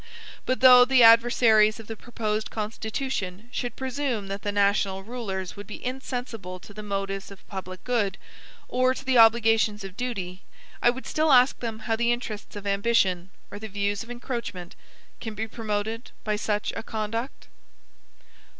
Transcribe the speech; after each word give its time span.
But 0.47 0.61
though 0.61 0.83
the 0.83 1.03
adversaries 1.03 1.79
of 1.79 1.85
the 1.85 1.95
proposed 1.95 2.49
Constitution 2.49 3.47
should 3.51 3.75
presume 3.75 4.29
that 4.29 4.41
the 4.41 4.51
national 4.51 5.03
rulers 5.03 5.55
would 5.55 5.67
be 5.67 5.85
insensible 5.85 6.59
to 6.61 6.73
the 6.73 6.81
motives 6.81 7.29
of 7.29 7.47
public 7.47 7.83
good, 7.83 8.17
or 8.67 8.95
to 8.95 9.05
the 9.05 9.19
obligations 9.19 9.83
of 9.83 9.95
duty, 9.95 10.41
I 10.81 10.89
would 10.89 11.05
still 11.05 11.31
ask 11.31 11.59
them 11.59 11.81
how 11.85 11.95
the 11.95 12.11
interests 12.11 12.55
of 12.55 12.65
ambition, 12.65 13.29
or 13.51 13.59
the 13.59 13.67
views 13.67 14.01
of 14.01 14.09
encroachment, 14.09 14.73
can 15.19 15.35
be 15.35 15.47
promoted 15.47 16.09
by 16.23 16.35
such 16.35 16.73
a 16.75 16.81
conduct? 16.81 17.45